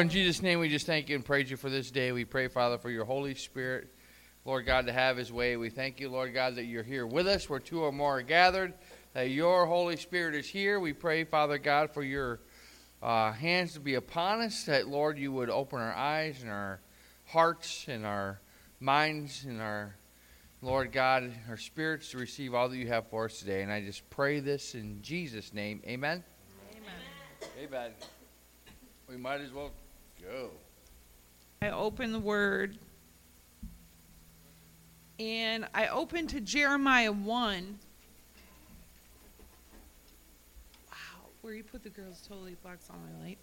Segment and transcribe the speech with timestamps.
[0.00, 2.10] In Jesus' name, we just thank you and praise you for this day.
[2.10, 3.88] We pray, Father, for your Holy Spirit,
[4.46, 5.58] Lord God, to have his way.
[5.58, 8.22] We thank you, Lord God, that you're here with us where two or more are
[8.22, 8.72] gathered,
[9.12, 10.80] that your Holy Spirit is here.
[10.80, 12.40] We pray, Father God, for your
[13.02, 16.80] uh, hands to be upon us, that, Lord, you would open our eyes and our
[17.26, 18.40] hearts and our
[18.80, 19.96] minds and our,
[20.62, 23.60] Lord God, our spirits to receive all that you have for us today.
[23.60, 25.82] And I just pray this in Jesus' name.
[25.84, 26.24] Amen.
[26.72, 27.68] Amen.
[27.68, 27.90] Amen.
[29.06, 29.72] We might as well
[30.20, 30.50] go.
[31.62, 32.76] I open the word
[35.18, 37.78] and I open to Jeremiah 1.
[40.90, 40.96] Wow,
[41.42, 43.38] where you put the girls totally blocks all my light.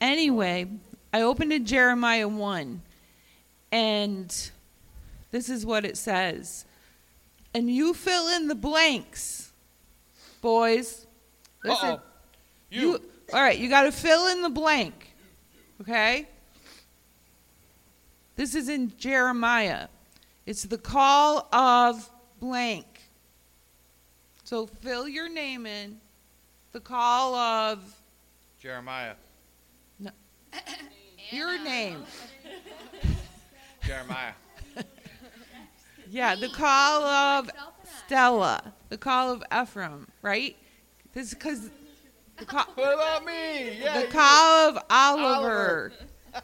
[0.00, 0.66] Anyway,
[1.12, 2.82] I opened to Jeremiah 1
[3.72, 4.50] and
[5.30, 6.64] this is what it says.
[7.54, 9.52] And you fill in the blanks,
[10.40, 11.06] boys.
[11.62, 11.90] Listen.
[11.90, 12.00] Uh-oh.
[12.70, 12.80] You.
[12.80, 13.00] you
[13.32, 15.13] all right, you got to fill in the blank.
[15.80, 16.28] Okay?
[18.36, 19.88] This is in Jeremiah.
[20.46, 22.86] It's the call of blank.
[24.44, 25.98] So fill your name in.
[26.72, 27.80] The call of
[28.60, 29.14] Jeremiah.
[31.30, 32.02] your name.
[33.86, 34.32] Jeremiah.
[36.10, 37.50] Yeah, the call of
[38.04, 38.72] Stella.
[38.88, 40.56] The call of Ephraim, right?
[41.12, 41.70] This is because
[42.36, 43.78] the call, What about me?
[43.80, 43.98] Yeah.
[44.00, 45.92] the you- call of Oliver.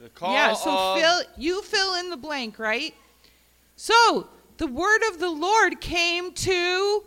[0.00, 2.94] The call yeah, so of fill you fill in the blank, right?
[3.74, 7.02] So the word of the Lord came to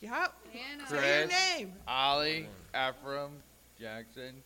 [0.00, 0.32] Yep.
[0.88, 1.72] Say your name.
[1.86, 3.30] Ollie, Ephraim,
[3.80, 4.42] Jackson,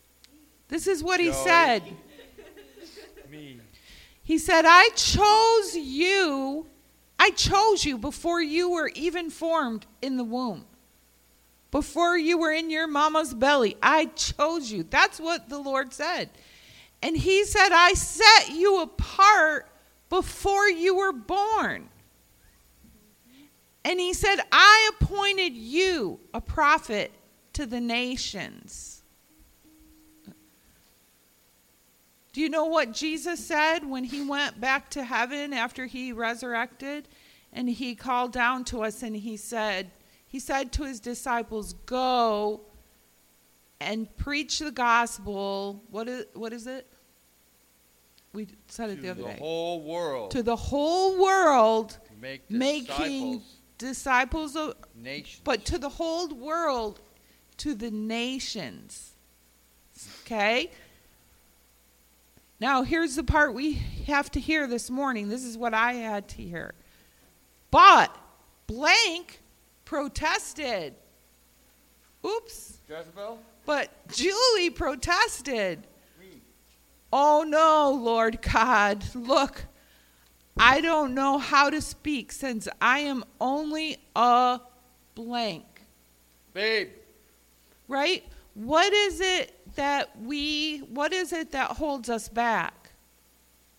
[0.69, 1.83] This is what he said.
[3.31, 3.59] me.
[4.23, 6.67] He said, I chose you.
[7.23, 10.65] I chose you before you were even formed in the womb.
[11.71, 14.83] Before you were in your mama's belly, I chose you.
[14.83, 16.31] That's what the Lord said.
[17.01, 19.69] And he said, I set you apart
[20.11, 21.91] before you were born.
[23.85, 27.13] And he said, I appointed you a prophet
[27.53, 29.02] to the nations.
[32.33, 37.09] Do you know what Jesus said when he went back to heaven after he resurrected?
[37.53, 39.91] And he called down to us and he said,
[40.27, 42.63] he said to his disciples, Go
[43.81, 45.85] and preach the gospel.
[45.91, 46.87] What is, what is it?
[48.33, 49.35] We said it the other the day.
[49.35, 50.31] To the whole world.
[50.31, 53.43] to the whole world, make making
[53.77, 55.43] disciples, of, nations.
[55.45, 57.01] but to the whole world,
[57.59, 59.13] to the nations.
[60.25, 60.71] Okay?
[62.63, 65.29] Now, here's the part we have to hear this morning.
[65.29, 66.75] This is what I had to hear.
[67.73, 68.17] But
[68.69, 69.41] blank
[69.85, 70.95] protested.
[72.25, 72.79] Oops.
[72.89, 73.41] Jezebel?
[73.67, 75.89] But Julie protested.
[76.21, 76.41] Me.
[77.13, 79.13] Oh no, Lord God.
[79.13, 79.65] Look,
[80.57, 84.61] I don't know how to speak since I am only a
[85.17, 85.65] blank.
[86.55, 86.91] Babe.
[87.89, 88.23] Right?
[88.55, 92.91] What is it that we, what is it that holds us back?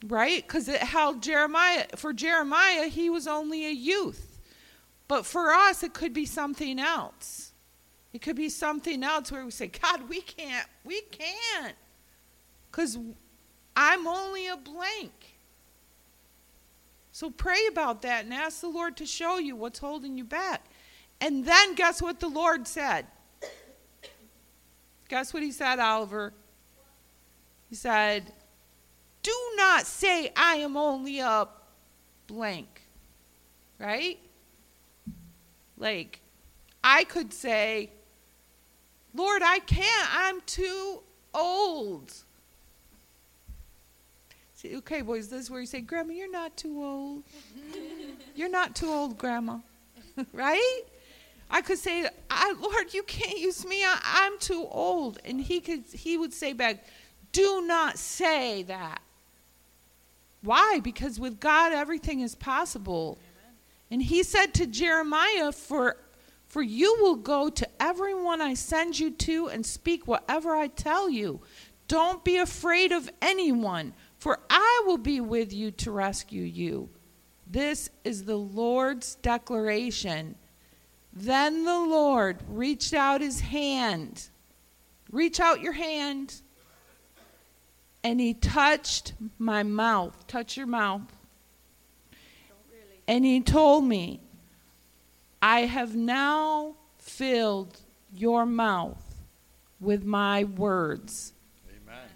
[0.05, 0.45] Right?
[0.45, 4.39] Because it held Jeremiah, for Jeremiah, he was only a youth.
[5.07, 7.51] But for us, it could be something else.
[8.13, 11.75] It could be something else where we say, God, we can't, we can't.
[12.69, 12.97] Because
[13.75, 15.11] I'm only a blank.
[17.11, 20.65] So pray about that and ask the Lord to show you what's holding you back.
[21.21, 23.05] And then guess what the Lord said?
[25.09, 26.33] Guess what he said, Oliver?
[27.69, 28.31] He said,
[29.21, 31.47] Do not say I am only a
[32.27, 32.81] blank.
[33.79, 34.19] Right?
[35.77, 36.19] Like,
[36.83, 37.89] I could say,
[39.13, 40.09] Lord, I can't.
[40.11, 41.01] I'm too
[41.33, 42.13] old.
[44.53, 47.23] See, okay, boys, this is where you say, Grandma, you're not too old.
[48.35, 49.57] you're not too old, Grandma.
[50.33, 50.81] right?
[51.53, 53.85] I could say, I, Lord, you can't use me.
[53.85, 55.19] I, I'm too old.
[55.23, 56.83] And he could he would say back,
[57.31, 59.03] Do not say that.
[60.41, 60.79] Why?
[60.83, 63.19] Because with God everything is possible.
[63.91, 65.97] And he said to Jeremiah, For
[66.47, 71.07] for you will go to everyone I send you to and speak whatever I tell
[71.07, 71.39] you.
[71.88, 76.89] Don't be afraid of anyone, for I will be with you to rescue you.
[77.45, 80.35] This is the Lord's declaration.
[81.15, 84.30] Then the Lord reached out his hand.
[85.12, 86.42] Reach out your hand.
[88.04, 90.25] And he touched my mouth.
[90.27, 91.01] Touch your mouth.
[93.07, 94.21] And he told me,
[95.42, 97.77] I have now filled
[98.16, 99.16] your mouth
[99.80, 101.33] with my words.
[101.69, 102.09] Amen.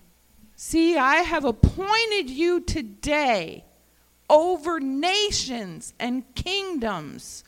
[0.55, 3.65] See, I have appointed you today
[4.29, 7.43] over nations and kingdoms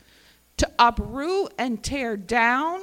[0.60, 2.82] to uproot and tear down,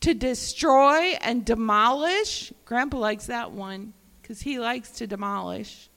[0.00, 2.52] to destroy and demolish.
[2.64, 5.88] Grandpa likes that one because he likes to demolish.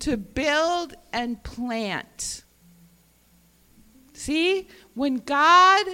[0.00, 2.44] To build and plant.
[4.12, 5.84] See, when God,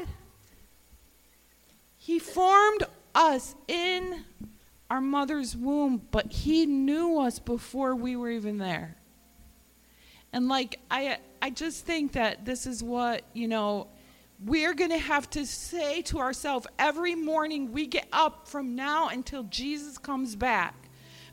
[1.96, 2.84] He formed
[3.14, 4.24] us in
[4.90, 8.98] our mother's womb, but He knew us before we were even there.
[10.30, 13.88] And like I I just think that this is what, you know,
[14.44, 19.08] we're going to have to say to ourselves every morning we get up from now
[19.08, 20.88] until Jesus comes back.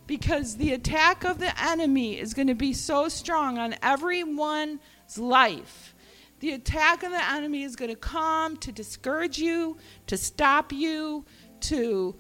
[0.08, 4.80] Because the attack of the enemy is going to be so strong on everyone's
[5.16, 5.94] life.
[6.40, 9.78] The attack of the enemy is going to come to discourage you,
[10.08, 11.24] to stop you,
[11.62, 12.16] to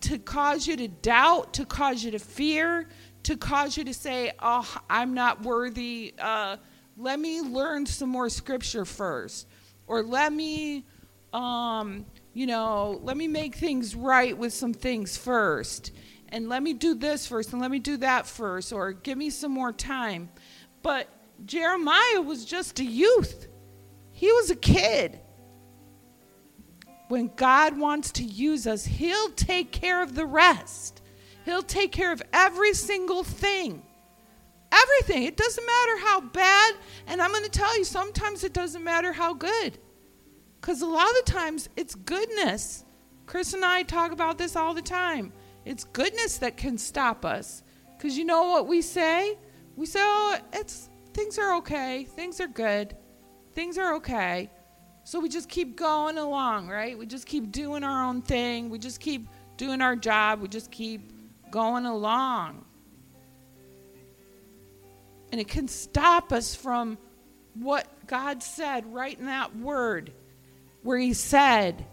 [0.00, 2.88] to cause you to doubt, to cause you to fear,
[3.22, 6.14] to cause you to say, "Oh, I'm not worthy.
[6.18, 6.56] Uh,
[6.96, 9.46] let me learn some more scripture first,
[9.86, 10.84] or let me,
[11.32, 15.92] um, you know, let me make things right with some things first,
[16.28, 19.30] and let me do this first, and let me do that first, or give me
[19.30, 20.30] some more time."
[20.82, 21.08] But
[21.44, 23.48] Jeremiah was just a youth.
[24.12, 25.20] He was a kid.
[27.08, 31.02] When God wants to use us, He'll take care of the rest.
[31.44, 33.82] He'll take care of every single thing.
[34.72, 35.24] Everything.
[35.24, 36.74] It doesn't matter how bad,
[37.06, 39.78] and I'm going to tell you, sometimes it doesn't matter how good.
[40.60, 42.84] Because a lot of the times it's goodness.
[43.26, 45.32] Chris and I talk about this all the time.
[45.64, 47.62] It's goodness that can stop us.
[47.96, 49.38] Because you know what we say?
[49.76, 52.04] We say, oh, it's, things are okay.
[52.04, 52.96] Things are good.
[53.54, 54.50] Things are okay.
[55.04, 56.96] So we just keep going along, right?
[56.96, 58.70] We just keep doing our own thing.
[58.70, 60.40] We just keep doing our job.
[60.40, 61.12] We just keep
[61.50, 62.64] going along.
[65.32, 66.98] And it can stop us from
[67.54, 70.12] what God said right in that word,
[70.82, 71.84] where He said,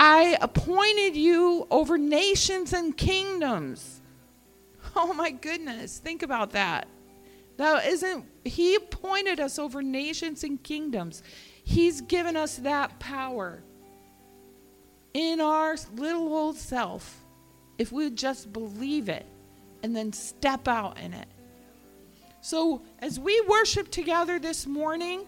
[0.00, 4.00] I appointed you over nations and kingdoms.
[4.96, 6.86] Oh my goodness, think about that.
[7.56, 11.24] That isn't, He appointed us over nations and kingdoms.
[11.64, 13.64] He's given us that power
[15.14, 17.24] in our little old self
[17.78, 19.26] if we just believe it
[19.82, 21.28] and then step out in it.
[22.44, 25.24] So, as we worship together this morning,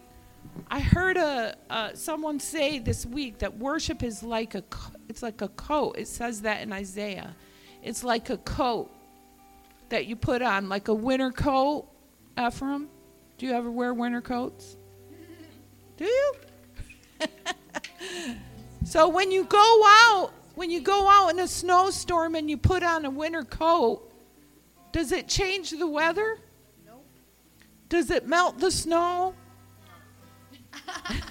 [0.71, 1.57] I heard a,
[1.95, 4.63] someone say this week that worship is like a
[5.09, 5.97] it's like a coat.
[5.97, 7.35] It says that in Isaiah.
[7.83, 8.91] It's like a coat
[9.89, 11.89] that you put on, like a winter coat.
[12.39, 12.87] Ephraim,
[13.39, 14.77] do you ever wear winter coats?
[15.97, 16.35] Do you?
[18.85, 22.83] so when you go out, when you go out in a snowstorm and you put
[22.83, 24.03] on a winter coat,
[24.93, 26.41] does it change the weather?
[27.89, 29.35] Does it melt the snow?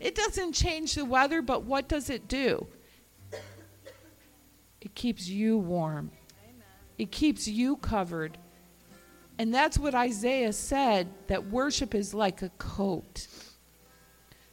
[0.00, 2.66] it doesn't change the weather, but what does it do?
[4.80, 6.10] It keeps you warm.
[6.98, 8.38] It keeps you covered.
[9.38, 13.26] And that's what Isaiah said that worship is like a coat.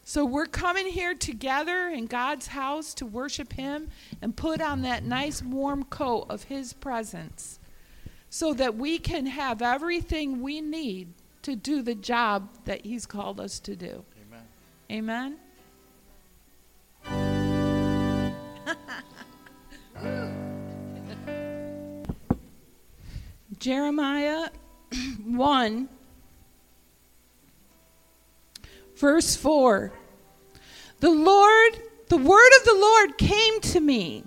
[0.02, 3.90] So we're coming here together in God's house to worship Him
[4.22, 7.58] and put on that nice warm coat of His presence
[8.30, 13.40] so that we can have everything we need to do the job that He's called
[13.40, 14.04] us to do.
[14.90, 15.36] Amen.
[17.06, 18.58] Amen.
[23.58, 24.50] Jeremiah
[25.24, 25.88] 1,
[28.96, 29.92] verse 4.
[31.00, 34.24] The Lord, the word of the Lord came to me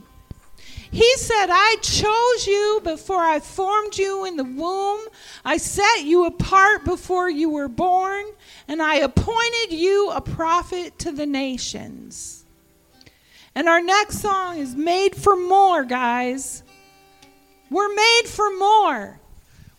[0.92, 5.00] he said, I chose you before I formed you in the womb.
[5.46, 8.26] I set you apart before you were born,
[8.68, 12.44] and I appointed you a prophet to the nations.
[13.56, 16.64] And our next song is Made for More, guys.
[17.70, 19.18] We're made for more.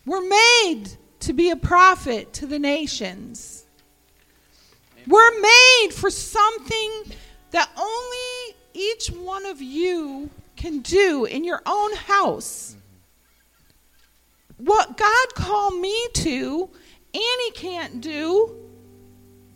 [0.06, 0.84] We're made
[1.20, 3.66] to be a prophet to the nations.
[5.06, 7.12] We're made for something
[7.50, 10.30] that only each one of you
[10.62, 12.76] can do in your own house.
[14.58, 16.70] What God called me to,
[17.12, 18.54] Annie can't do.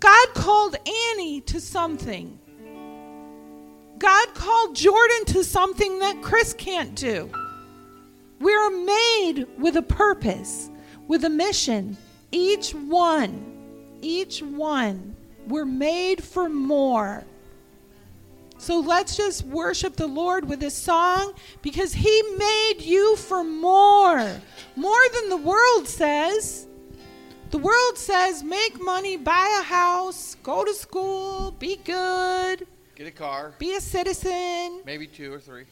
[0.00, 2.40] God called Annie to something.
[3.98, 7.30] God called Jordan to something that Chris can't do.
[8.40, 10.70] We're made with a purpose,
[11.06, 11.96] with a mission.
[12.32, 15.14] Each one, each one,
[15.46, 17.25] we're made for more.
[18.58, 24.30] So let's just worship the Lord with this song because He made you for more.
[24.76, 26.66] More than the world says.
[27.50, 33.10] The world says make money, buy a house, go to school, be good, Get a
[33.12, 34.80] car, be a citizen.
[34.84, 35.64] maybe two or three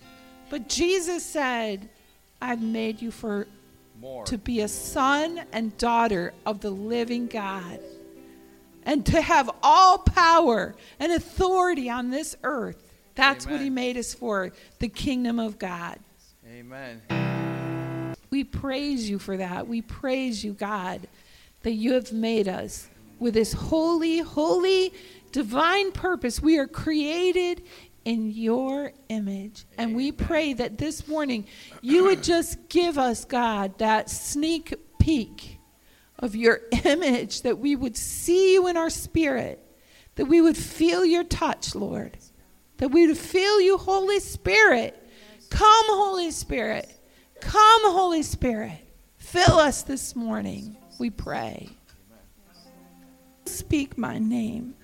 [0.50, 1.88] But Jesus said,
[2.40, 3.48] I've made you for
[4.00, 4.24] more.
[4.26, 7.80] to be a son and daughter of the living God.
[8.84, 12.92] And to have all power and authority on this earth.
[13.14, 15.98] That's what he made us for, the kingdom of God.
[16.46, 17.00] Amen.
[18.30, 19.68] We praise you for that.
[19.68, 21.06] We praise you, God,
[21.62, 22.88] that you have made us
[23.20, 24.92] with this holy, holy,
[25.30, 26.42] divine purpose.
[26.42, 27.62] We are created
[28.04, 29.64] in your image.
[29.78, 31.46] And we pray that this morning
[31.80, 35.53] you would just give us, God, that sneak peek
[36.24, 39.60] of your image, that we would see you in our spirit,
[40.14, 42.16] that we would feel your touch, Lord,
[42.78, 45.00] that we would feel you, Holy Spirit.
[45.50, 46.88] Come, Holy Spirit.
[47.40, 48.78] Come, Holy Spirit.
[49.18, 51.68] Fill us this morning, we pray.
[53.44, 54.74] Speak my name.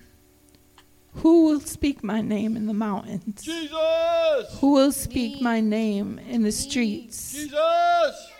[1.15, 3.41] Who will speak my name in the mountains?
[3.41, 4.59] Jesus!
[4.59, 7.33] Who will speak my name in the streets?
[7.33, 8.30] Jesus!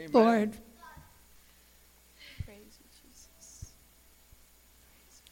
[0.00, 0.12] Amen.
[0.14, 0.52] Lord,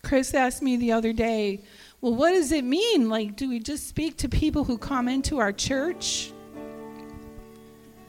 [0.03, 1.63] Chris asked me the other day,
[2.03, 3.09] well, what does it mean?
[3.09, 6.33] Like, do we just speak to people who come into our church?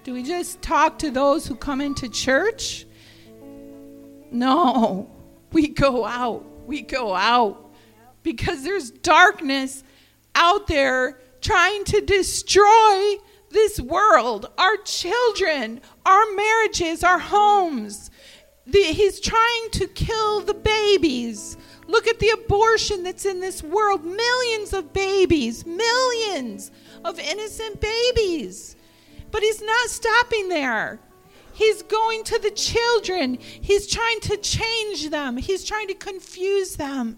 [0.04, 2.86] Do we just talk to those who come into church?
[4.30, 5.10] No,
[5.54, 6.46] we go out.
[6.66, 7.72] We go out
[8.22, 9.84] because there's darkness
[10.36, 13.16] out there trying to destroy
[13.52, 18.12] this world, our children, our marriages, our homes.
[18.68, 21.58] The, he's trying to kill the babies.
[21.88, 24.06] Look at the abortion that's in this world.
[24.06, 26.70] Millions of babies, millions
[27.04, 28.76] of innocent babies.
[29.32, 31.00] But he's not stopping there.
[31.54, 33.40] He's going to the children.
[33.40, 35.36] He's trying to change them.
[35.36, 37.18] He's trying to confuse them.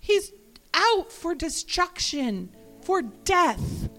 [0.00, 0.32] He's
[0.72, 2.50] out for destruction,
[2.82, 3.89] for death.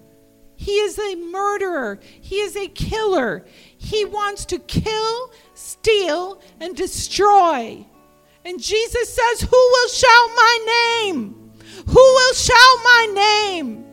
[0.61, 1.99] He is a murderer.
[2.03, 3.43] He is a killer.
[3.75, 7.83] He wants to kill, steal, and destroy.
[8.45, 11.51] And Jesus says, Who will shout my name?
[11.87, 13.83] Who will shout my name?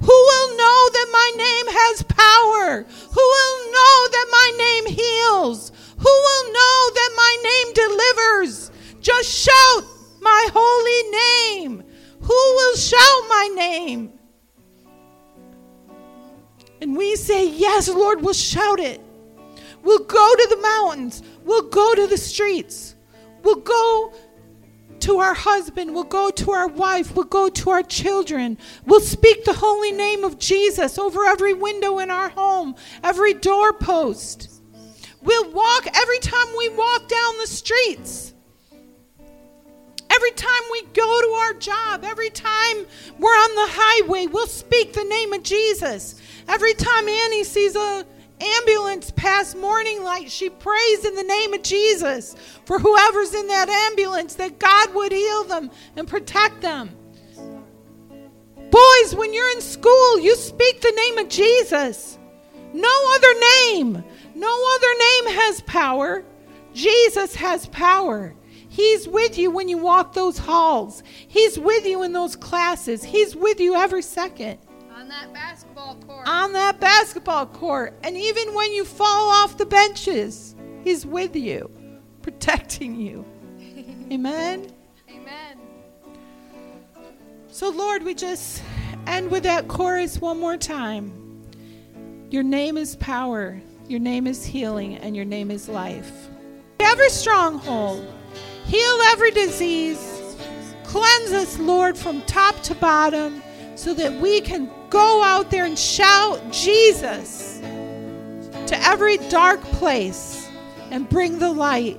[0.00, 2.82] Who will know that my name has power?
[2.82, 5.70] Who will know that my name heals?
[5.98, 8.70] Who will know that my name delivers?
[9.02, 9.84] Just shout
[10.22, 11.84] my holy name.
[12.22, 14.14] Who will shout my name?
[16.80, 19.00] And we say, Yes, Lord, we'll shout it.
[19.82, 21.22] We'll go to the mountains.
[21.44, 22.94] We'll go to the streets.
[23.42, 24.12] We'll go
[25.00, 25.94] to our husband.
[25.94, 27.14] We'll go to our wife.
[27.14, 28.58] We'll go to our children.
[28.86, 34.60] We'll speak the holy name of Jesus over every window in our home, every doorpost.
[35.22, 38.34] We'll walk every time we walk down the streets.
[40.20, 42.84] Every time we go to our job, every time
[43.18, 46.20] we're on the highway, we'll speak the name of Jesus.
[46.46, 48.04] Every time Annie sees a
[48.38, 52.36] ambulance pass morning light, she prays in the name of Jesus
[52.66, 56.94] for whoever's in that ambulance that God would heal them and protect them.
[58.70, 62.18] Boys, when you're in school, you speak the name of Jesus.
[62.74, 66.24] No other name, no other name has power.
[66.74, 68.34] Jesus has power.
[68.72, 71.02] He's with you when you walk those halls.
[71.26, 73.02] He's with you in those classes.
[73.02, 74.58] He's with you every second
[74.94, 76.28] On that basketball court.
[76.28, 77.98] on that basketball court.
[78.04, 81.68] And even when you fall off the benches, He's with you,
[82.22, 83.24] protecting you.
[84.12, 84.72] Amen.
[85.10, 85.58] Amen.
[87.48, 88.62] So, Lord, we just
[89.08, 91.12] end with that chorus one more time.
[92.30, 96.28] Your name is power, your name is healing, and your name is life.
[96.78, 98.06] Every stronghold,
[98.70, 100.36] heal every disease,
[100.84, 103.42] cleanse us, Lord, from top to bottom,
[103.74, 107.60] so that we can go out there and shout Jesus
[108.66, 110.48] to every dark place
[110.92, 111.98] and bring the light.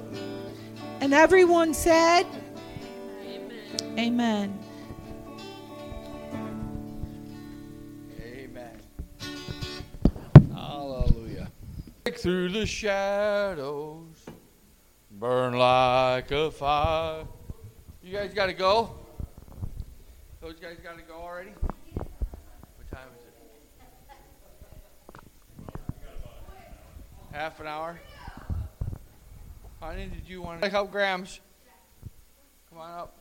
[1.01, 2.25] And everyone said,
[3.97, 4.57] Amen.
[8.21, 8.79] Amen.
[10.53, 11.51] Hallelujah.
[12.05, 14.10] Break through the shadows,
[15.21, 17.25] burn like a fire.
[18.01, 18.89] You guys got to go?
[20.41, 21.51] Those guys got to go already?
[21.93, 23.35] What time is it?
[27.31, 28.01] Half an hour?
[29.79, 31.39] Honey, did you want to help Grams?
[32.71, 33.20] Come on up.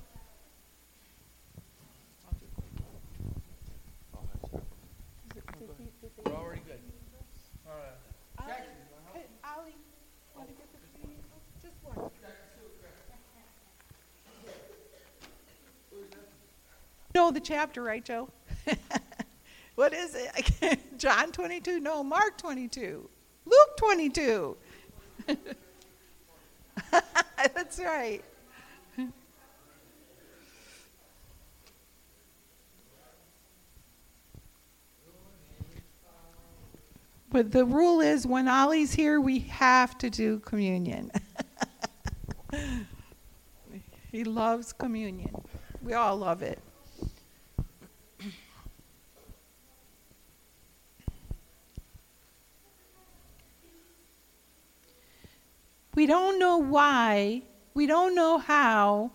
[17.20, 18.30] Know the chapter, right, Joe?
[19.74, 20.78] what is it?
[20.98, 21.78] John 22?
[21.78, 23.08] No, Mark 22.
[23.44, 24.56] Luke 22.
[27.36, 28.24] That's right.
[37.32, 41.12] But the rule is when Ollie's here, we have to do communion.
[44.10, 45.32] he loves communion.
[45.80, 46.58] We all love it.
[56.10, 59.12] Don't know why, we don't know how.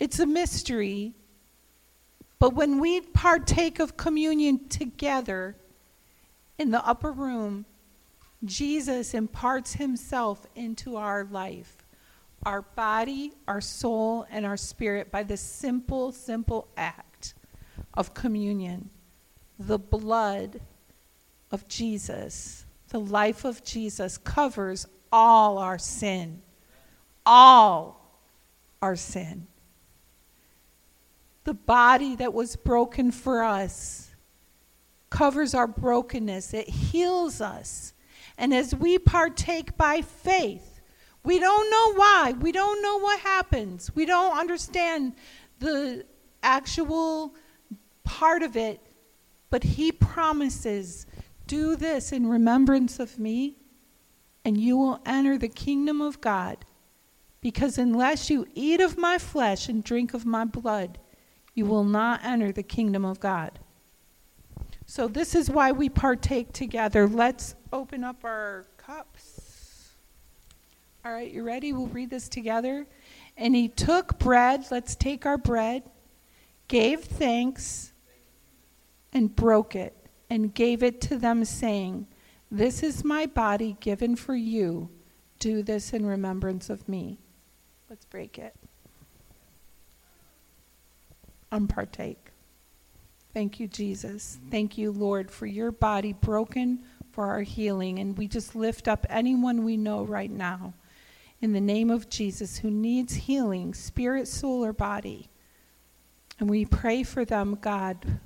[0.00, 1.12] It's a mystery.
[2.38, 5.54] But when we partake of communion together
[6.58, 7.66] in the upper room,
[8.42, 11.76] Jesus imparts himself into our life,
[12.42, 17.34] our body, our soul, and our spirit by the simple, simple act
[17.92, 18.88] of communion.
[19.58, 20.62] The blood
[21.50, 26.42] of Jesus, the life of Jesus covers all our sin.
[27.24, 28.18] All
[28.80, 29.46] our sin.
[31.44, 34.10] The body that was broken for us
[35.10, 37.92] covers our brokenness, it heals us.
[38.38, 40.80] And as we partake by faith,
[41.22, 45.14] we don't know why, we don't know what happens, we don't understand
[45.58, 46.04] the
[46.42, 47.34] actual
[48.02, 48.80] part of it,
[49.50, 51.06] but He promises
[51.46, 53.56] do this in remembrance of me
[54.44, 56.64] and you will enter the kingdom of God.
[57.40, 60.98] Because unless you eat of my flesh and drink of my blood,
[61.54, 63.58] you will not enter the kingdom of God.
[64.86, 67.08] So, this is why we partake together.
[67.08, 69.92] Let's open up our cups.
[71.04, 71.72] All right, you ready?
[71.72, 72.86] We'll read this together.
[73.36, 75.82] And he took bread, let's take our bread,
[76.68, 77.92] gave thanks,
[79.12, 79.96] and broke it,
[80.30, 82.06] and gave it to them, saying,
[82.52, 84.90] this is my body given for you.
[85.38, 87.18] Do this in remembrance of me.
[87.88, 88.54] Let's break it.
[91.50, 92.18] Unpartake.
[93.32, 94.38] Thank you, Jesus.
[94.50, 97.98] Thank you, Lord, for your body broken for our healing.
[97.98, 100.74] And we just lift up anyone we know right now
[101.40, 105.30] in the name of Jesus who needs healing, spirit, soul, or body.
[106.38, 108.20] And we pray for them, God.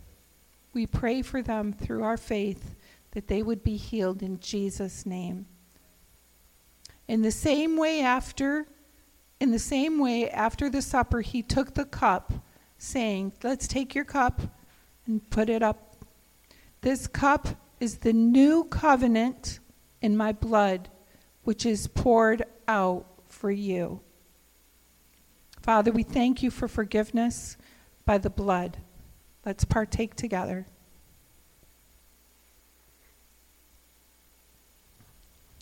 [0.75, 2.75] We pray for them through our faith
[3.17, 5.47] that they would be healed in Jesus' name.
[7.09, 8.69] In the same way after
[9.41, 12.35] in the same way after the supper he took the cup
[12.77, 14.43] saying, "Let's take your cup
[15.07, 16.05] and put it up.
[16.83, 17.49] This cup
[17.81, 19.61] is the new covenant
[20.03, 20.91] in my blood,
[21.43, 24.03] which is poured out for you."
[25.63, 27.57] Father, we thank you for forgiveness
[28.05, 28.77] by the blood.
[29.47, 30.67] Let's partake together.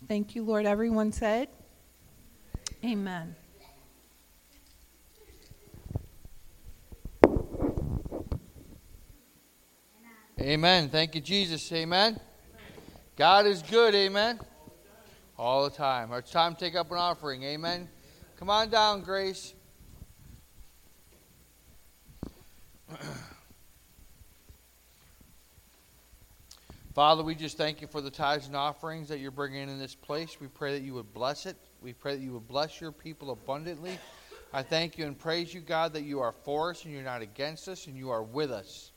[0.07, 0.67] Thank you, Lord.
[0.67, 1.47] Everyone said,
[2.83, 3.35] Amen.
[10.39, 10.89] Amen.
[10.89, 11.71] Thank you, Jesus.
[11.71, 12.19] Amen.
[13.15, 13.95] God is good.
[13.95, 14.39] Amen.
[15.39, 16.11] All the time.
[16.13, 17.41] It's time to take up an offering.
[17.41, 17.89] Amen.
[18.37, 19.55] Come on down, Grace.
[26.95, 29.93] Father, we just thank you for the tithes and offerings that you're bringing in this
[29.93, 30.39] place.
[30.39, 31.57] We pray that you would bless it.
[31.81, 33.99] We pray that you would bless your people abundantly.
[34.53, 37.21] I thank you and praise you, God, that you are for us and you're not
[37.21, 38.93] against us and you are with us.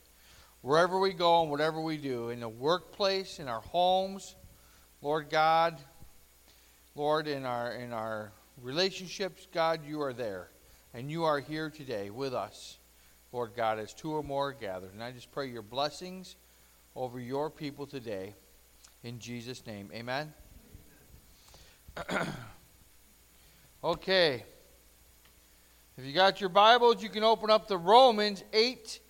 [0.60, 4.36] Wherever we go and whatever we do, in the workplace, in our homes,
[5.02, 5.80] Lord God,
[6.94, 8.30] Lord, in our in our
[8.62, 10.50] relationships, God, you are there.
[10.94, 12.78] And you are here today with us,
[13.32, 14.94] Lord God, as two or more are gathered.
[14.94, 16.36] And I just pray your blessings
[16.94, 18.34] over your people today.
[19.02, 19.90] In Jesus' name.
[19.94, 20.32] Amen.
[23.84, 24.44] okay.
[25.96, 29.00] If you got your Bibles, you can open up to Romans 8,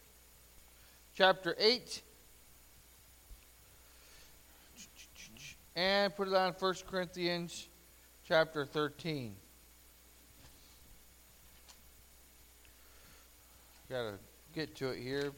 [1.14, 2.02] chapter 8.
[5.76, 7.68] And put it on 1 Corinthians
[8.26, 9.34] chapter 13.
[13.88, 14.14] Got to
[14.54, 15.32] get to it here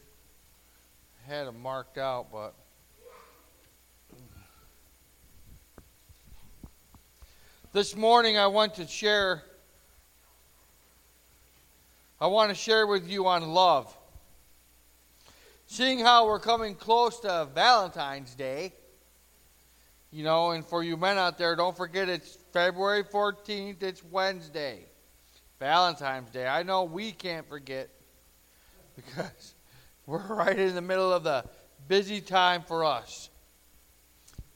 [1.27, 2.53] had them marked out, but
[7.73, 9.43] this morning I want to share
[12.19, 13.97] I want to share with you on love.
[15.65, 18.73] Seeing how we're coming close to Valentine's Day,
[20.11, 24.85] you know, and for you men out there, don't forget it's February 14th, it's Wednesday.
[25.59, 26.45] Valentine's Day.
[26.45, 27.89] I know we can't forget
[28.95, 29.55] because
[30.05, 31.45] we're right in the middle of the
[31.87, 33.29] busy time for us.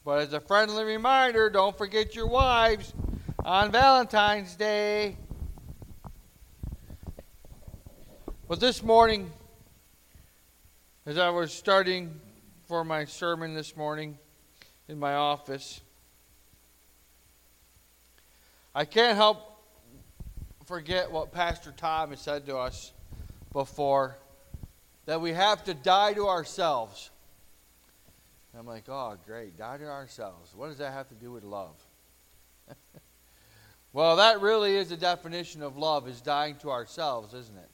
[0.04, 2.94] But as a friendly reminder, don't forget your wives
[3.44, 5.18] on Valentine's Day.
[8.48, 9.32] But this morning,
[11.08, 12.20] as I was starting
[12.68, 14.20] for my sermon this morning
[14.88, 15.82] in my office,
[18.76, 19.64] I can't help
[20.66, 22.92] forget what Pastor Tom has said to us
[23.54, 24.18] before
[25.06, 27.12] that we have to die to ourselves.
[28.52, 30.54] And I'm like, oh, great, die to ourselves.
[30.56, 31.76] What does that have to do with love?
[33.94, 37.70] well, that really is the definition of love is dying to ourselves, isn't it?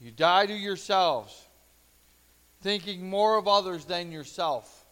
[0.00, 1.48] You die to yourselves,
[2.62, 4.84] thinking more of others than yourself.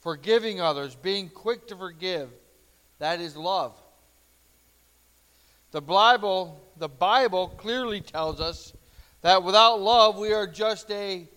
[0.00, 2.28] Forgiving others, being quick to forgive,
[2.98, 3.72] that is love.
[5.70, 8.74] The Bible, the Bible clearly tells us
[9.22, 11.28] that without love we are just a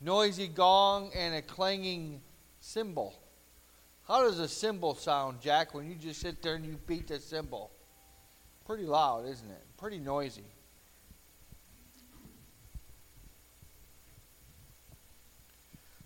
[0.00, 2.20] noisy gong and a clanging
[2.60, 3.14] cymbal.
[4.06, 7.18] How does a cymbal sound, Jack, when you just sit there and you beat the
[7.18, 7.70] cymbal?
[8.64, 9.62] Pretty loud, isn't it?
[9.76, 10.44] Pretty noisy.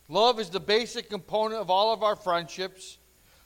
[0.08, 2.98] Love is the basic component of all of our friendships.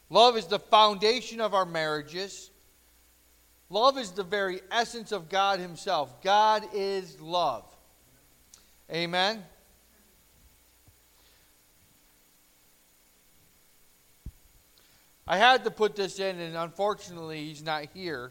[0.09, 2.51] Love is the foundation of our marriages.
[3.69, 6.23] Love is the very essence of God Himself.
[6.23, 7.65] God is love.
[8.95, 9.43] Amen.
[15.27, 18.31] I had to put this in, and unfortunately, he's not here,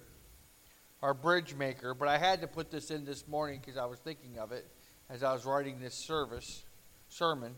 [1.01, 3.99] our bridge maker, but I had to put this in this morning because I was
[3.99, 4.65] thinking of it
[5.09, 6.63] as I was writing this service,
[7.09, 7.55] sermon.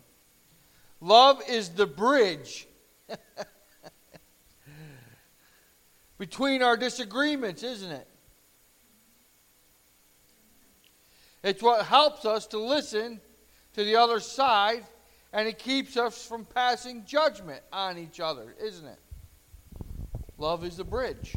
[0.99, 2.67] Love is the bridge
[6.17, 8.07] between our disagreements, isn't it?
[11.45, 13.21] It's what helps us to listen
[13.73, 14.83] to the other side,
[15.31, 18.97] and it keeps us from passing judgment on each other, isn't it?
[20.39, 21.35] Love is the bridge.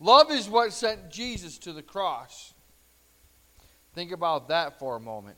[0.00, 2.54] Love is what sent Jesus to the cross.
[3.94, 5.36] Think about that for a moment.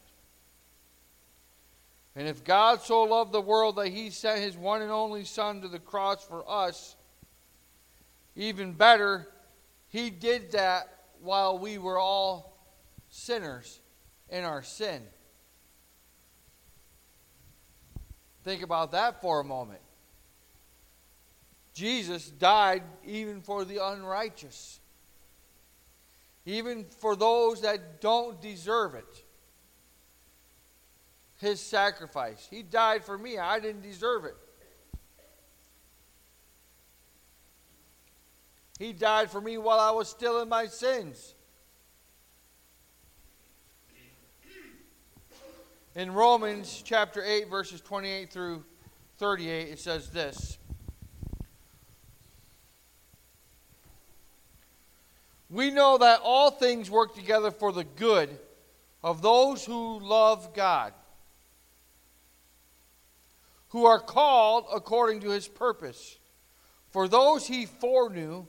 [2.15, 5.61] And if God so loved the world that he sent his one and only Son
[5.63, 6.95] to the cross for us,
[8.37, 9.27] even better,
[9.89, 12.59] he did that while we were all
[13.09, 13.81] sinners
[14.29, 15.03] in our sin.
[18.45, 19.81] Think about that for a moment.
[21.75, 24.81] Jesus died even for the unrighteous,
[26.45, 29.25] even for those that don't deserve it
[31.39, 32.47] his sacrifice.
[32.51, 33.39] He died for me.
[33.39, 34.37] I didn't deserve it.
[38.79, 41.35] He died for me while I was still in my sins.
[45.95, 48.65] In Romans chapter 8, verses 28 through
[49.19, 50.59] 38, it says this
[55.51, 58.39] We know that all things work together for the good
[59.03, 60.93] of those who love God
[63.69, 66.19] who are called according to his purpose.
[66.91, 68.47] For those he foreknew,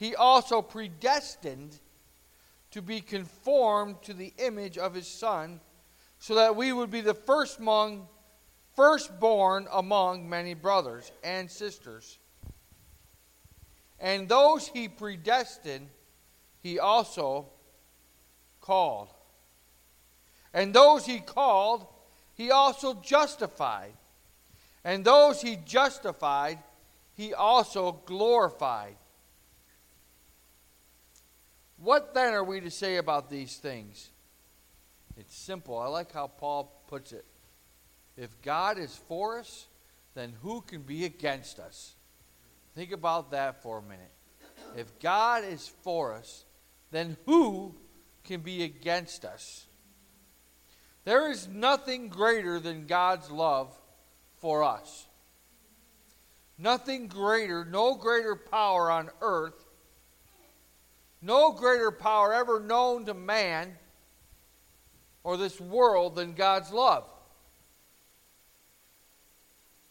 [0.00, 1.78] he also predestined
[2.70, 5.60] to be conformed to the image of his son,
[6.18, 8.08] so that we would be the first among,
[8.74, 12.18] firstborn among many brothers and sisters.
[13.98, 15.90] And those he predestined,
[16.62, 17.48] he also
[18.62, 19.08] called.
[20.54, 21.86] And those he called,
[22.32, 23.92] he also justified.
[24.82, 26.58] And those he justified,
[27.12, 28.96] he also glorified.
[31.80, 34.10] What then are we to say about these things?
[35.16, 35.78] It's simple.
[35.78, 37.24] I like how Paul puts it.
[38.16, 39.66] If God is for us,
[40.14, 41.94] then who can be against us?
[42.74, 44.12] Think about that for a minute.
[44.76, 46.44] If God is for us,
[46.90, 47.74] then who
[48.24, 49.66] can be against us?
[51.04, 53.74] There is nothing greater than God's love
[54.38, 55.06] for us.
[56.58, 59.64] Nothing greater, no greater power on earth,
[61.22, 63.76] no greater power ever known to man
[65.22, 67.04] or this world than God's love.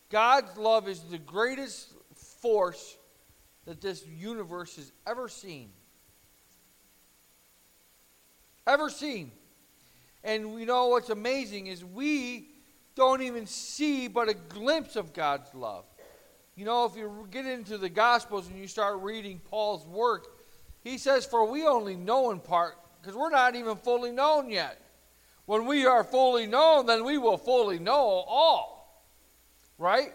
[0.09, 1.93] God's love is the greatest
[2.41, 2.97] force
[3.65, 5.69] that this universe has ever seen.
[8.65, 9.31] Ever seen.
[10.23, 12.49] And we know what's amazing is we
[12.95, 15.85] don't even see but a glimpse of God's love.
[16.55, 20.27] You know, if you get into the Gospels and you start reading Paul's work,
[20.89, 24.81] he says, For we only know in part, because we're not even fully known yet.
[25.45, 27.93] When we are fully known, then we will fully know
[28.27, 29.03] all.
[29.77, 30.13] Right?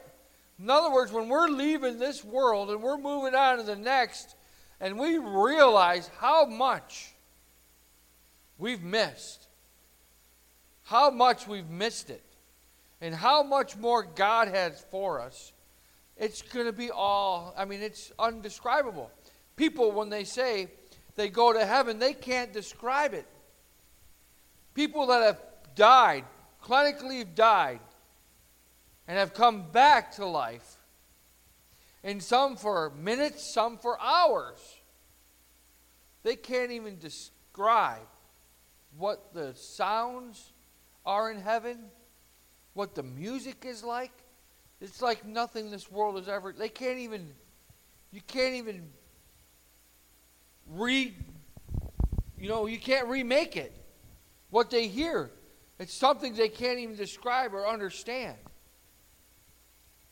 [0.58, 4.36] In other words, when we're leaving this world and we're moving on to the next,
[4.80, 7.14] and we realize how much
[8.58, 9.46] we've missed,
[10.84, 12.24] how much we've missed it,
[13.00, 15.52] and how much more God has for us,
[16.16, 19.10] it's going to be all, I mean, it's undescribable.
[19.56, 20.68] People, when they say
[21.16, 23.26] they go to heaven, they can't describe it.
[24.74, 25.40] People that have
[25.76, 26.24] died,
[26.62, 27.80] clinically have died,
[29.06, 30.78] and have come back to life.
[32.02, 34.58] And some for minutes, some for hours.
[36.22, 38.06] They can't even describe
[38.96, 40.52] what the sounds
[41.06, 41.78] are in heaven,
[42.72, 44.12] what the music is like.
[44.80, 46.52] It's like nothing this world has ever.
[46.52, 47.32] They can't even.
[48.10, 48.90] You can't even
[50.70, 51.14] re.
[52.38, 53.72] You know, you can't remake it.
[54.50, 55.30] What they hear,
[55.78, 58.36] it's something they can't even describe or understand.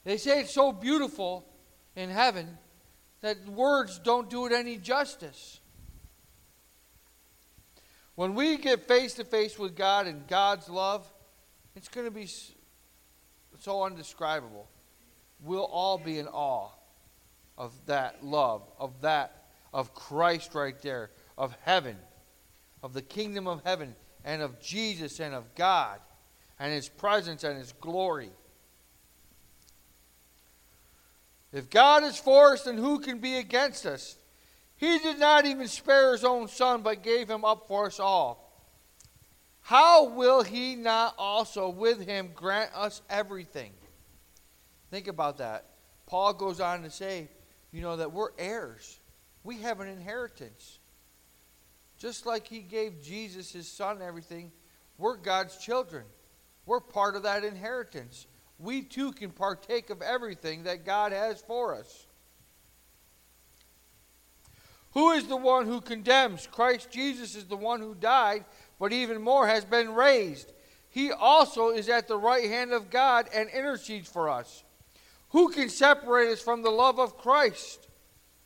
[0.05, 1.47] They say it's so beautiful
[1.95, 2.59] in heaven
[3.21, 5.61] that words don't do it any justice.
[8.15, 11.11] When we get face to face with God and God's love,
[11.75, 12.29] it's going to be
[13.59, 14.69] so undescribable.
[15.41, 16.71] We'll all be in awe
[17.57, 19.42] of that love, of that,
[19.73, 21.97] of Christ right there, of heaven,
[22.83, 25.99] of the kingdom of heaven, and of Jesus and of God,
[26.59, 28.31] and His presence and His glory.
[31.53, 34.17] If God is for us, then who can be against us?
[34.77, 38.53] He did not even spare his own son, but gave him up for us all.
[39.61, 43.73] How will he not also with him grant us everything?
[44.91, 45.67] Think about that.
[46.07, 47.29] Paul goes on to say,
[47.71, 48.99] you know, that we're heirs.
[49.45, 50.79] We have an inheritance.
[51.99, 54.53] Just like he gave Jesus his son everything,
[54.99, 56.05] we're God's children.
[56.67, 58.27] We're part of that inheritance
[58.63, 62.07] we too can partake of everything that God has for us.
[64.93, 66.47] Who is the one who condemns?
[66.47, 68.45] Christ Jesus is the one who died,
[68.79, 70.53] but even more has been raised.
[70.91, 74.63] He also is at the right hand of God and intercedes for us.
[75.31, 77.89] Who can separate us from the love of Christ?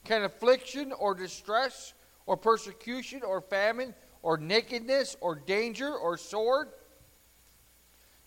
[0.06, 1.92] Can affliction or distress
[2.26, 3.92] or persecution or famine
[4.22, 6.68] or nakedness or danger or sword?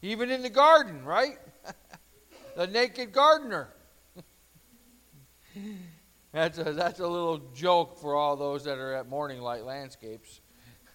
[0.02, 1.38] Even in the garden, right?
[2.58, 3.70] the naked gardener.
[6.34, 10.42] that's, a, that's a little joke for all those that are at Morning Light Landscapes.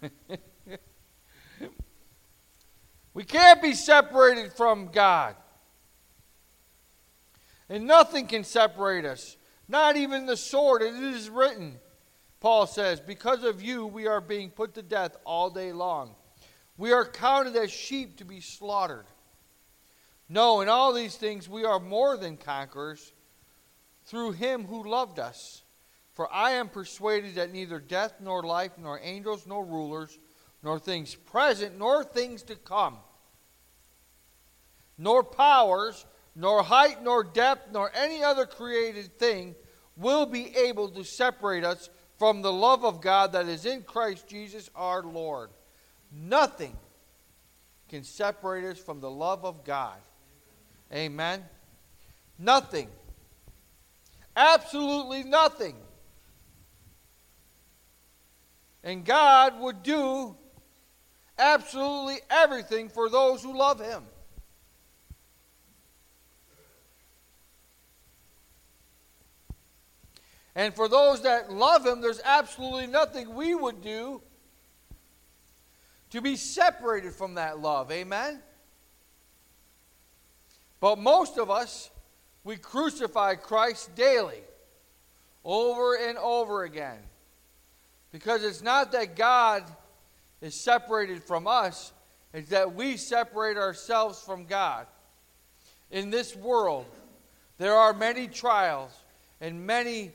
[3.15, 5.35] we can't be separated from God.
[7.69, 10.81] And nothing can separate us, not even the sword.
[10.81, 11.79] It is written,
[12.39, 16.15] Paul says, Because of you we are being put to death all day long.
[16.77, 19.05] We are counted as sheep to be slaughtered.
[20.27, 23.13] No, in all these things we are more than conquerors
[24.05, 25.63] through him who loved us.
[26.13, 30.17] For I am persuaded that neither death, nor life, nor angels, nor rulers,
[30.63, 32.97] nor things present, nor things to come,
[34.97, 39.55] nor powers, nor height, nor depth, nor any other created thing
[39.95, 44.27] will be able to separate us from the love of God that is in Christ
[44.27, 45.49] Jesus our Lord.
[46.11, 46.75] Nothing
[47.89, 49.97] can separate us from the love of God.
[50.93, 51.43] Amen.
[52.37, 52.89] Nothing.
[54.35, 55.75] Absolutely nothing.
[58.83, 60.35] And God would do
[61.39, 64.03] absolutely everything for those who love Him.
[70.55, 74.21] And for those that love Him, there's absolutely nothing we would do
[76.11, 77.91] to be separated from that love.
[77.91, 78.41] Amen?
[80.79, 81.89] But most of us,
[82.43, 84.43] we crucify Christ daily,
[85.43, 86.99] over and over again.
[88.11, 89.63] Because it's not that God
[90.41, 91.91] is separated from us,
[92.33, 94.87] it's that we separate ourselves from God.
[95.91, 96.85] In this world,
[97.57, 98.91] there are many trials
[99.41, 100.11] and many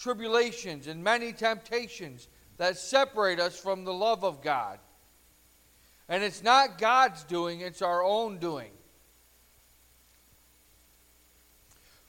[0.00, 4.78] tribulations and many temptations that separate us from the love of God.
[6.08, 8.70] And it's not God's doing, it's our own doing.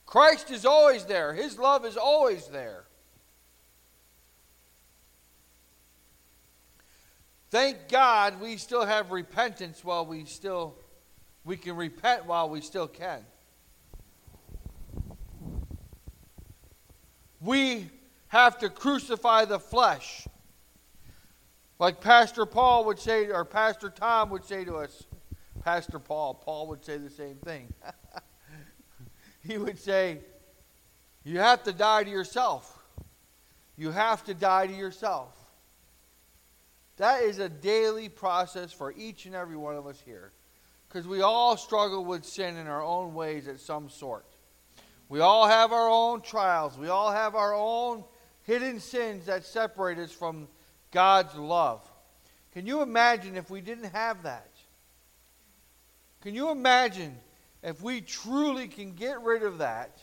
[0.06, 2.84] Christ is always there, His love is always there.
[7.50, 10.74] Thank God we still have repentance while we still
[11.44, 13.26] we can repent while we still can.
[17.42, 17.90] We
[18.28, 20.26] have to crucify the flesh.
[21.78, 25.04] Like Pastor Paul would say, or Pastor Tom would say to us,
[25.64, 27.72] Pastor Paul, Paul would say the same thing.
[29.46, 30.18] he would say,
[31.24, 32.78] You have to die to yourself.
[33.76, 35.36] You have to die to yourself.
[36.96, 40.32] That is a daily process for each and every one of us here.
[40.88, 44.26] Because we all struggle with sin in our own ways at some sort.
[45.12, 46.78] We all have our own trials.
[46.78, 48.02] We all have our own
[48.44, 50.48] hidden sins that separate us from
[50.90, 51.86] God's love.
[52.54, 54.48] Can you imagine if we didn't have that?
[56.22, 57.14] Can you imagine
[57.62, 59.98] if we truly can get rid of that,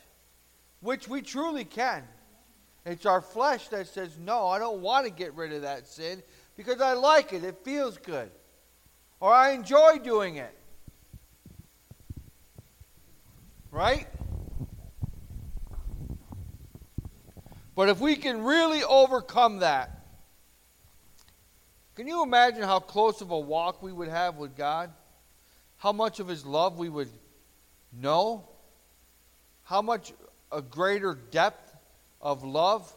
[0.82, 2.04] which we truly can?
[2.86, 6.22] It's our flesh that says, No, I don't want to get rid of that sin
[6.56, 7.44] because I like it.
[7.44, 8.30] It feels good.
[9.20, 10.56] Or I enjoy doing it.
[13.72, 14.06] Right?
[17.76, 20.00] But if we can really overcome that,
[21.96, 24.90] can you imagine how close of a walk we would have with God?
[25.76, 27.10] How much of His love we would
[27.92, 28.48] know?
[29.64, 30.14] How much
[30.50, 31.76] a greater depth
[32.22, 32.90] of love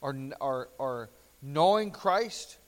[0.00, 2.58] or, or, or knowing Christ?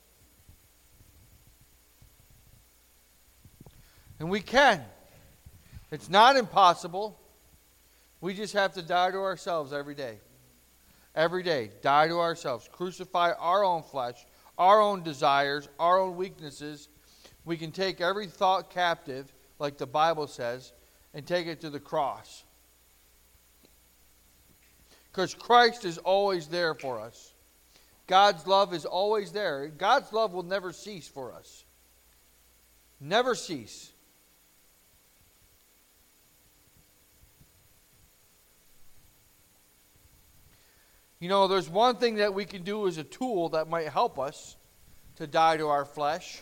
[4.19, 4.81] And we can.
[5.91, 7.18] It's not impossible.
[8.21, 10.19] We just have to die to ourselves every day.
[11.15, 12.69] Every day, die to ourselves.
[12.71, 14.25] Crucify our own flesh,
[14.57, 16.89] our own desires, our own weaknesses.
[17.45, 20.73] We can take every thought captive, like the Bible says,
[21.13, 22.43] and take it to the cross.
[25.11, 27.33] Because Christ is always there for us.
[28.05, 29.67] God's love is always there.
[29.67, 31.65] God's love will never cease for us.
[32.99, 33.91] Never cease.
[41.19, 44.17] You know, there's one thing that we can do as a tool that might help
[44.17, 44.55] us
[45.17, 46.41] to die to our flesh.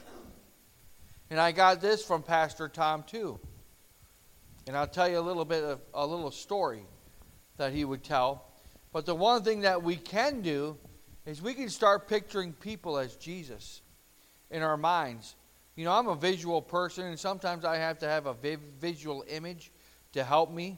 [1.32, 3.40] And I got this from Pastor Tom too.
[4.68, 6.84] And I'll tell you a little bit of a little story
[7.58, 8.52] that he would tell.
[8.94, 10.78] But the one thing that we can do
[11.26, 13.82] is we can start picturing people as Jesus
[14.52, 15.36] in our minds.
[15.76, 18.36] You know, I'm a visual person, and sometimes I have to have a
[18.80, 19.72] visual image
[20.14, 20.78] to help me.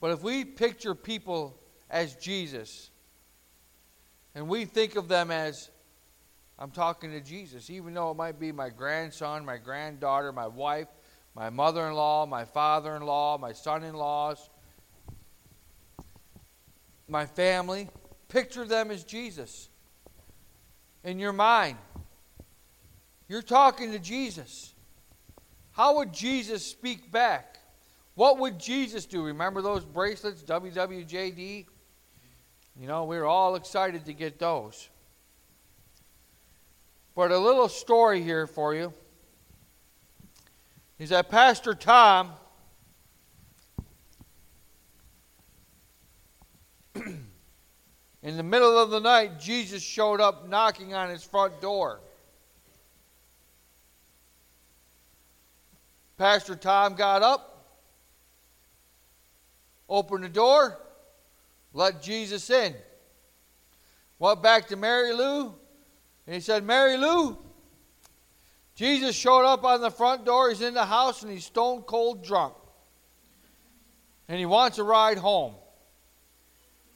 [0.00, 1.58] But if we picture people
[1.90, 2.90] as Jesus.
[4.34, 5.70] And we think of them as,
[6.58, 10.88] I'm talking to Jesus, even though it might be my grandson, my granddaughter, my wife,
[11.34, 14.50] my mother in law, my father in law, my son in laws,
[17.08, 17.88] my family.
[18.28, 19.68] Picture them as Jesus
[21.04, 21.78] in your mind.
[23.28, 24.74] You're talking to Jesus.
[25.72, 27.58] How would Jesus speak back?
[28.14, 29.24] What would Jesus do?
[29.24, 31.66] Remember those bracelets, WWJD?
[32.78, 34.90] You know, we were all excited to get those.
[37.14, 38.92] But a little story here for you
[40.98, 42.32] is that Pastor Tom
[46.94, 52.00] in the middle of the night, Jesus showed up knocking on his front door.
[56.18, 57.78] Pastor Tom got up,
[59.88, 60.78] opened the door,
[61.76, 62.74] let Jesus in.
[64.18, 65.54] Went back to Mary Lou,
[66.26, 67.36] and he said, Mary Lou,
[68.74, 70.48] Jesus showed up on the front door.
[70.48, 72.54] He's in the house, and he's stone cold drunk.
[74.26, 75.54] And he wants a ride home.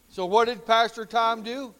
[0.09, 1.75] So, what did Pastor Tom do?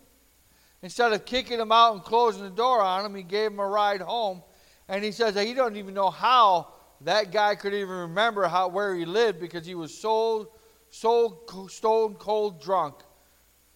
[0.83, 3.67] Instead of kicking him out and closing the door on him, he gave him a
[3.67, 4.43] ride home.
[4.89, 8.69] And he says that he don't even know how that guy could even remember how
[8.69, 10.53] where he lived because he was so
[10.91, 12.97] so stone cold drunk.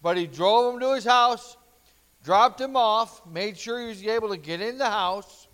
[0.02, 1.56] But he drove him to his house,
[2.22, 5.48] dropped him off, made sure he was able to get in the house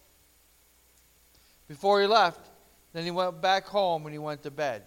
[1.68, 2.50] before he left.
[2.92, 4.82] Then he went back home and he went to bed.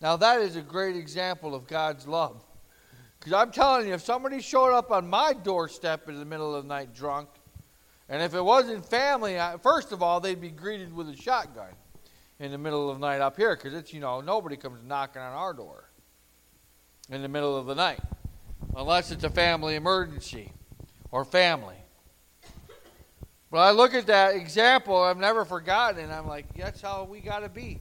[0.00, 2.44] Now, that is a great example of God's love.
[3.18, 6.64] Because I'm telling you, if somebody showed up on my doorstep in the middle of
[6.64, 7.30] the night drunk,
[8.10, 11.72] and if it wasn't family, first of all, they'd be greeted with a shotgun
[12.40, 15.22] in the middle of the night up here because it's, you know, nobody comes knocking
[15.22, 15.88] on our door
[17.10, 18.00] in the middle of the night
[18.76, 20.52] unless it's a family emergency
[21.10, 21.76] or family.
[23.50, 27.20] But I look at that example, I've never forgotten, and I'm like, that's how we
[27.20, 27.78] got to be.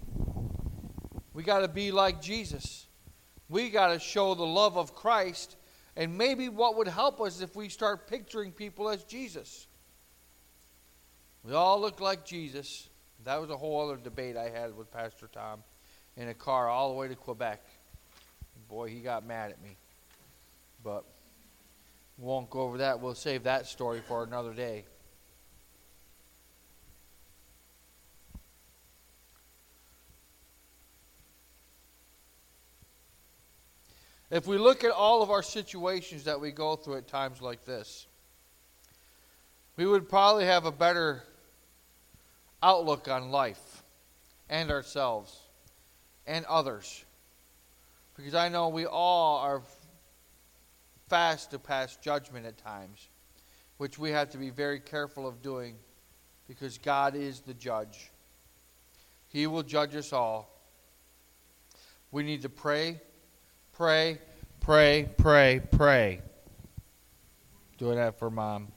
[1.33, 2.85] We got to be like Jesus.
[3.49, 5.55] We got to show the love of Christ.
[5.95, 9.65] And maybe what would help us if we start picturing people as Jesus.
[11.43, 12.87] We all look like Jesus.
[13.24, 15.63] That was a whole other debate I had with Pastor Tom
[16.17, 17.61] in a car all the way to Quebec.
[18.69, 19.78] Boy, he got mad at me.
[20.84, 21.05] But
[22.17, 23.01] Won't go over that.
[23.01, 24.86] We'll save that story for another day.
[34.30, 37.65] If we look at all of our situations that we go through at times like
[37.65, 38.07] this,
[39.76, 41.24] we would probably have a better
[42.64, 43.84] outlook on life
[44.49, 45.38] and ourselves
[46.26, 47.05] and others.
[48.16, 49.61] Because I know we all are
[51.09, 53.09] fast to pass judgment at times,
[53.78, 55.76] which we have to be very careful of doing
[56.47, 58.11] because God is the judge.
[59.28, 60.49] He will judge us all.
[62.11, 63.01] We need to pray
[63.74, 64.20] pray,
[64.59, 66.22] pray, pray, pray.
[67.80, 68.72] Doing that for mom.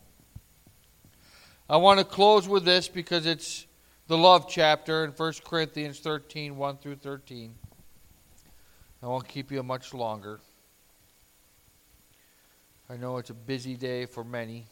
[1.68, 3.65] I want to close with this because it's
[4.08, 7.54] the love chapter in 1 Corinthians 13 1 through 13.
[9.02, 10.38] I won't keep you much longer.
[12.88, 14.66] I know it's a busy day for many.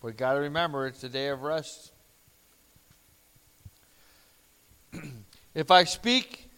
[0.00, 1.92] But you've got to remember, it's a day of rest.
[5.54, 6.50] if I speak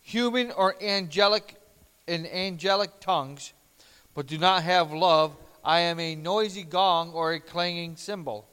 [0.00, 1.56] human or angelic
[2.06, 3.52] in angelic tongues,
[4.14, 8.48] but do not have love, I am a noisy gong or a clanging cymbal.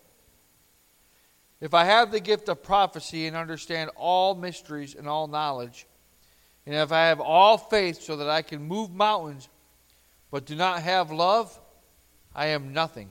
[1.65, 5.87] If I have the gift of prophecy and understand all mysteries and all knowledge,
[6.63, 9.49] and if I have all faith so that I can move mountains,
[10.29, 11.59] but do not have love,
[12.35, 13.09] I am nothing.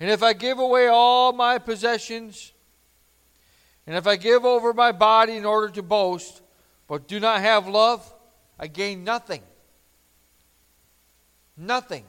[0.00, 2.52] And if I give away all my possessions,
[3.86, 6.42] and if I give over my body in order to boast,
[6.88, 8.12] but do not have love,
[8.58, 9.42] I gain nothing.
[11.56, 12.06] Nothing.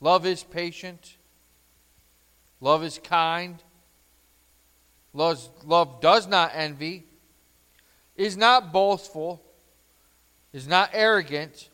[0.00, 1.16] Love is patient.
[2.60, 3.62] Love is kind.
[5.12, 7.04] Love, does not envy,
[8.16, 9.42] is not boastful,
[10.52, 11.70] is not arrogant,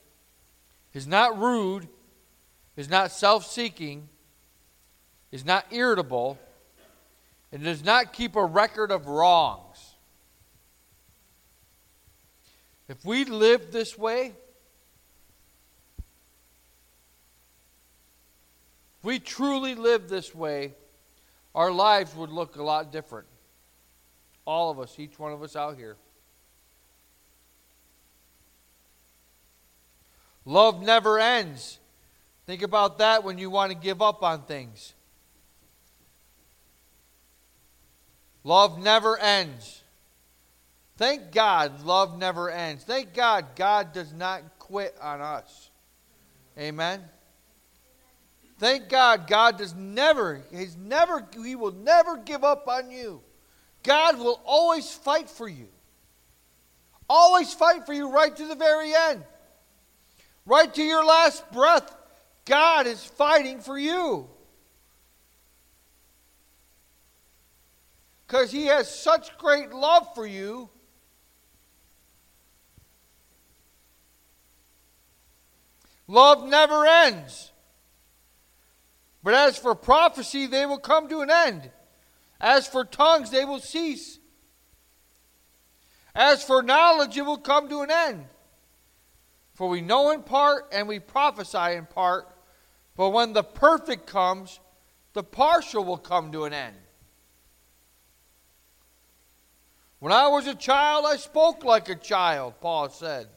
[0.95, 1.89] is not rude,
[2.77, 4.09] is not self seeking,
[5.33, 6.39] is not irritable,
[7.51, 9.97] and does not keep a record of wrongs.
[12.89, 14.35] If we lived this way,
[19.03, 20.75] if we truly lived this way,
[21.57, 23.27] our lives would look a lot different.
[24.45, 25.97] All of us, each one of us out here.
[30.45, 31.81] Love never ends.
[32.47, 34.95] Think about that when you want to give up on things.
[38.45, 39.83] Love never ends.
[40.97, 42.85] Thank God love never ends.
[42.85, 45.71] Thank God God does not quit on us.
[46.57, 47.03] Amen.
[48.63, 53.21] Thank God God does never, He's never, He will never give up on you.
[53.83, 55.67] God will always fight for you.
[57.11, 59.25] Always fight for you right to the very end.
[60.47, 61.93] Right to your last breath,
[62.45, 64.29] God is fighting for you.
[68.29, 70.71] Because He has such great love for you
[76.09, 77.52] Love never ends.
[79.23, 81.71] But as for prophecy, they will come to an end.
[82.41, 84.19] As for tongues, they will cease.
[86.15, 88.25] As for knowledge, it will come to an end.
[89.55, 92.29] For we know in part and we prophesy in part,
[92.97, 94.61] but when the perfect comes,
[95.13, 96.77] the partial will come to an end.
[100.01, 103.29] When I was a child, I spoke like a child, Paul said.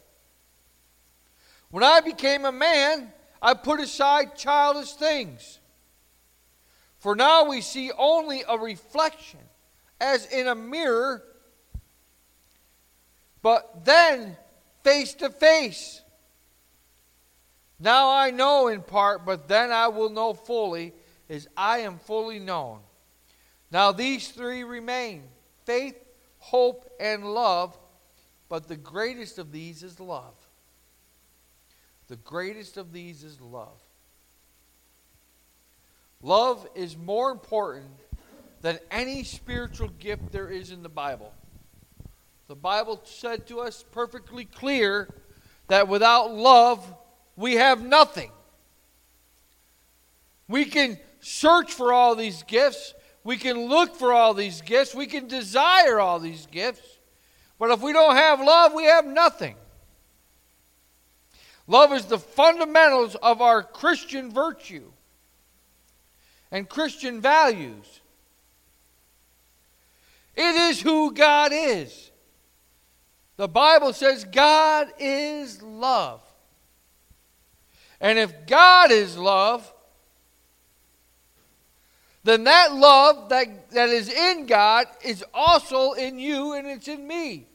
[1.70, 5.60] When I became a man, I put aside childish things.
[7.06, 9.42] For now we see only a reflection,
[10.02, 11.22] as in a mirror,
[13.44, 14.36] but then
[14.84, 16.02] face to face.
[17.80, 20.96] Now I know in part, but then I will know fully,
[21.30, 22.80] as I am fully known.
[23.70, 25.26] Now these three remain
[25.64, 26.04] faith,
[26.40, 27.78] hope, and love,
[28.50, 30.34] but the greatest of these is love.
[32.08, 33.85] The greatest of these is love.
[36.22, 37.86] Love is more important
[38.62, 41.32] than any spiritual gift there is in the Bible.
[42.48, 45.10] The Bible said to us perfectly clear
[45.68, 46.84] that without love,
[47.36, 48.32] we have nothing.
[50.48, 52.94] We can search for all these gifts.
[53.24, 54.94] We can look for all these gifts.
[54.94, 57.00] We can desire all these gifts.
[57.58, 59.56] But if we don't have love, we have nothing.
[61.68, 64.92] Love is the fundamentals of our Christian virtue
[66.52, 68.02] and Christian values.
[70.36, 72.12] It is who God is.
[73.38, 76.22] The Bible says God is love.
[78.00, 79.72] And if God is love,
[82.24, 87.08] then that love that, that is in God is also in you and it's in
[87.08, 87.48] me.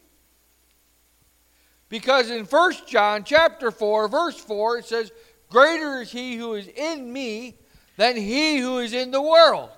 [1.88, 5.10] Because in 1 John chapter 4, verse 4, it says,
[5.50, 7.58] Greater is he who is in me
[8.00, 9.68] than he who is in the world.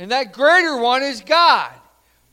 [0.00, 1.70] And that greater one is God.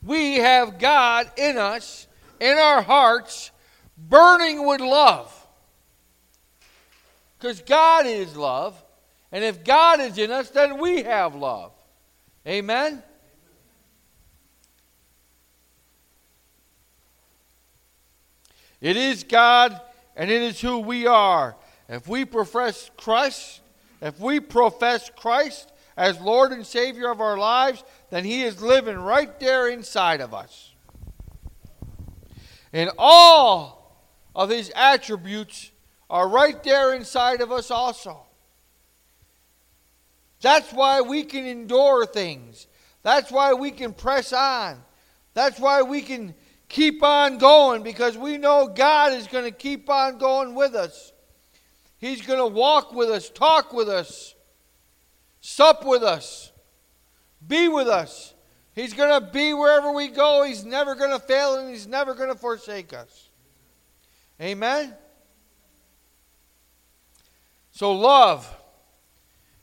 [0.01, 2.07] We have God in us,
[2.39, 3.51] in our hearts,
[3.95, 5.31] burning with love.
[7.37, 8.83] Because God is love.
[9.31, 11.71] And if God is in us, then we have love.
[12.47, 13.03] Amen?
[18.81, 19.79] It is God
[20.15, 21.55] and it is who we are.
[21.87, 23.61] If we profess Christ,
[24.01, 28.97] if we profess Christ as Lord and Savior of our lives, then He is living
[28.97, 30.73] right there inside of us.
[32.73, 34.03] And all
[34.35, 35.71] of His attributes
[36.09, 38.25] are right there inside of us also.
[40.41, 42.67] That's why we can endure things.
[43.01, 44.81] That's why we can press on.
[45.33, 46.35] That's why we can
[46.69, 51.13] keep on going because we know God is going to keep on going with us.
[51.97, 54.35] He's going to walk with us, talk with us,
[55.39, 56.51] sup with us,
[57.45, 58.33] be with us.
[58.73, 60.43] He's going to be wherever we go.
[60.43, 63.29] He's never going to fail and He's never going to forsake us.
[64.41, 64.93] Amen?
[67.71, 68.53] So, love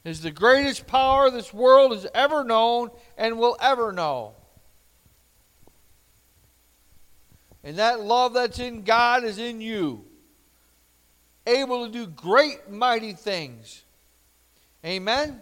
[0.04, 4.34] is the greatest power this world has ever known and will ever know.
[7.64, 10.04] And that love that's in God is in you,
[11.46, 13.82] able to do great, mighty things.
[14.84, 15.40] Amen?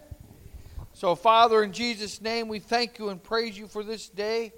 [0.93, 4.53] So, Father, in Jesus' name, we thank you and praise you for this day.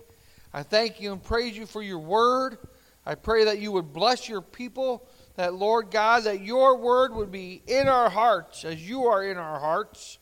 [0.54, 2.58] I thank you and praise you for your word.
[3.06, 7.32] I pray that you would bless your people, that, Lord God, that your word would
[7.32, 10.20] be in our hearts as you are in our hearts,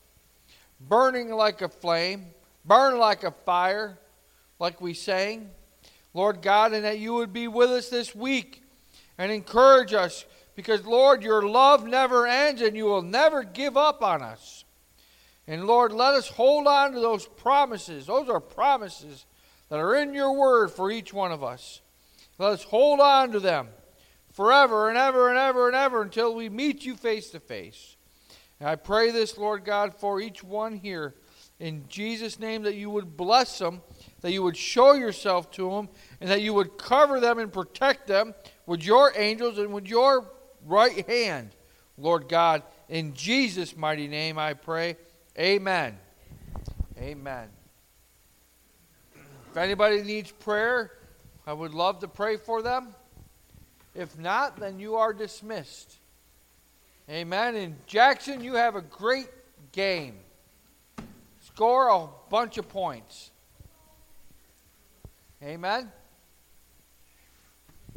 [0.80, 2.26] burning like a flame,
[2.64, 3.98] burn like a fire,
[4.58, 5.50] like we sang.
[6.14, 8.62] Lord God, and that you would be with us this week
[9.16, 10.24] and encourage us
[10.54, 14.64] because, Lord, your love never ends and you will never give up on us.
[15.46, 18.06] And, Lord, let us hold on to those promises.
[18.06, 19.26] Those are promises
[19.68, 21.80] that are in your word for each one of us.
[22.38, 23.68] Let us hold on to them
[24.32, 27.96] forever and ever and ever and ever until we meet you face to face.
[28.60, 31.14] And I pray this, Lord God, for each one here
[31.58, 33.82] in Jesus' name that you would bless them
[34.22, 35.88] that you would show yourself to them,
[36.20, 38.34] and that you would cover them and protect them
[38.66, 40.30] with your angels and with your
[40.66, 41.50] right hand,
[41.98, 42.62] Lord God.
[42.88, 44.96] In Jesus' mighty name I pray.
[45.38, 45.98] Amen.
[46.98, 47.48] Amen.
[49.50, 50.92] If anybody needs prayer,
[51.46, 52.94] I would love to pray for them.
[53.94, 55.96] If not, then you are dismissed.
[57.10, 57.56] Amen.
[57.56, 59.28] And Jackson, you have a great
[59.72, 60.14] game.
[61.40, 63.30] Score a bunch of points.
[65.42, 65.90] Amen.